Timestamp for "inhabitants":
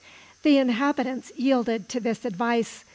0.57-1.31